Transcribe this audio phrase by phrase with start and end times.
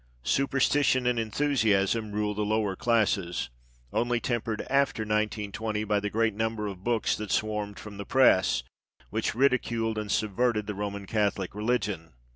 [0.37, 3.51] "Superstition and enthusiam" rule the lower classes,
[3.93, 8.63] only tempered after 1920 by "the great number of books that swarmed from the press,
[9.11, 12.13] which ridiculed and subverted the Roman Catholic religion."